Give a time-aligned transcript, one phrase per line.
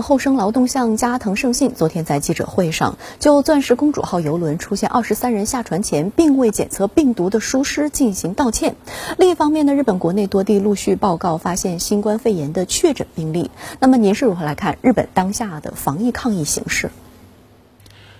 [0.00, 8.76] 后生劳动相加藤胜信昨天在记者会上就“钻石公主号”游轮出现二十三人下船前并未检测病毒的疏失进行道歉。
[9.18, 13.50] 另一方面呢，日本国内多地陆续报告发现新冠肺炎的确诊病例。
[13.80, 16.90] 那么您是如何来看日本当下的防疫抗疫形势？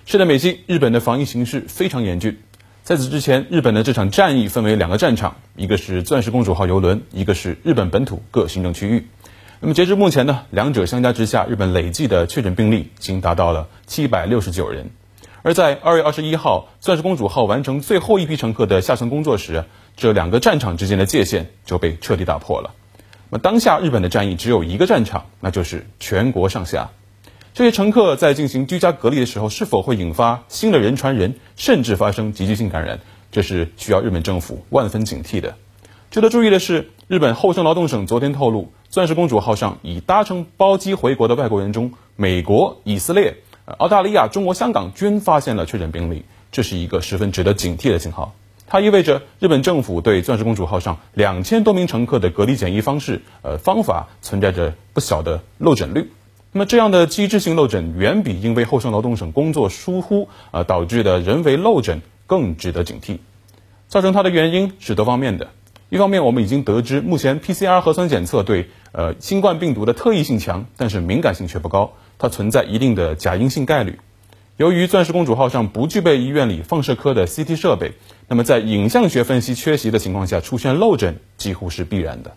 [0.05, 2.37] 是的，美西，日本的防疫形势非常严峻。
[2.83, 9.07] 在此之前，日本的这场战役分为两个战场，一个是“钻石公主号”游轮，一个是日本本土各行政区域。
[9.65, 14.89] 那么截至目前呢，两者相加之下，日本累计的确诊病例已经达到了七百六十九人。
[15.41, 19.63] 而在二月二十一号，钻石公主号完成最后一批乘客的下层工作时，
[19.95, 22.71] 这两个战场之间的界限就被彻底打破了。
[23.29, 26.89] 那么当下日本的战役只有一个战场，那就是全国上下。
[27.53, 32.99] 这些乘客在进行居家隔离的时候，是否会引发新的人传人，甚至发生急剧性感染，
[33.31, 35.55] 这是需要日本政府万分警惕的。
[36.11, 48.35] 值得注意的是，日本厚生劳动省昨天透露，钻石公主号上已搭乘包机回国的外国人中，美国、以色列、澳大利亚、中国香港均发现了确诊病例，这是一个十分值得警惕的信号。
[48.67, 56.11] 它意味着日本政府对钻石公主号上两千多名乘客的隔离检疫方式、呃方法存在着不小的漏诊率。
[56.51, 63.17] 那么这样的机制性漏诊，远比因为厚生劳动省工作疏忽呃导致的人为漏诊更值得警惕。
[63.87, 65.49] 造成它的原因是多方面的。
[65.89, 73.99] 一方面，我们已经得知，目前 PCR 核酸检测对呃新冠病毒的特异性强，但是敏感性却不高，它存在一定的假阴性概率。
[74.55, 77.93] 由于钻石公主号上不具备医院里放射科的 CT 设备，
[78.27, 82.35] 那么在影像学分析缺席的情况下，出现漏诊几乎是必然的。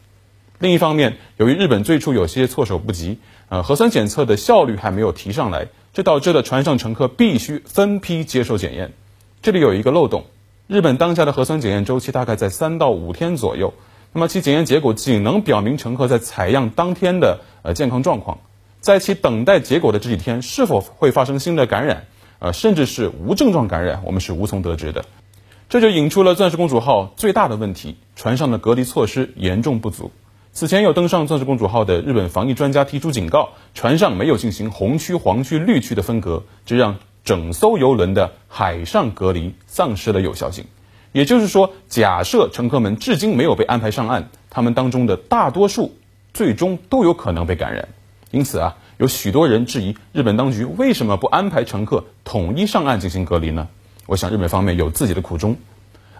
[0.59, 3.19] 另一方面，由于日本最初有些措手不及，
[3.51, 8.95] 呃，核酸检测的效率还没有提上来，这导致了船上乘客必须分批接受检验。
[9.43, 10.25] 这里有一个漏洞。
[10.67, 13.75] 日本当下的核酸检验周期大概在三到五天左右，
[14.17, 18.39] 那么其检验结果仅能表明乘客在采样当天的呃健康状况，
[18.81, 22.07] 在其等待结果的这几天是否会发生新的感染，
[22.39, 25.05] 呃甚至是无症状感染，我们是无从得知的。
[25.69, 30.11] 这就引出了钻石公主号最大的问题：船上的隔离措施严重不足。
[30.55, 36.97] 此前有登上钻石公主号的日本防疫专家提出警告，船上没有进行红区、黄区、绿区的分隔，这让。
[37.23, 40.67] 整艘游轮的海上隔离丧失了有效性，
[41.17, 45.97] 也就是说，假设乘客们至今没有被安排上岸，他们当中的大多数
[46.35, 47.89] 最终都有可能被感染。
[48.33, 53.69] 因此啊，有许多人质疑日本当局为什么不安排乘客统一上岸进行隔离呢？
[54.05, 55.57] 我想日本方面有自己的苦衷。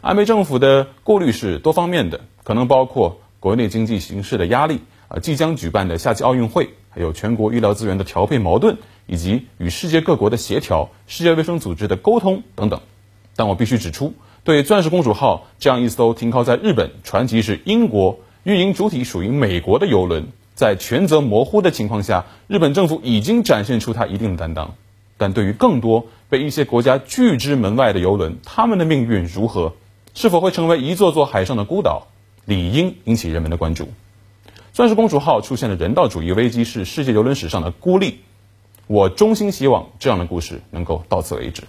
[0.01, 8.79] 安倍政府的顾虑是多方面的，可能包括国内经济形势的压力啊，即将举办的夏季奥运会，还有全国医疗资源的调配矛盾。
[9.07, 12.81] 以及与世界各国的协调、世界卫生组织的沟通等等，
[13.37, 14.15] 但我必须指出，
[14.47, 24.77] 对“钻石公主号”这样一艘停靠在日本、船籍是英国、运营主体属于美国的游轮，在权责模糊的情况下，日本政府已经展现出它一定的担当。
[25.19, 29.73] 但对于更多被一些国家拒之门外的游轮，他们的命运如何？
[30.15, 32.07] 是否会成为一座座海上的孤岛？
[32.45, 33.89] 理应引起人们的关注。
[34.73, 38.21] “钻石公主号”出现的人道主义危机是世界游轮史上的孤立。
[38.87, 41.65] 我衷心希望这样的故事能够到此为止。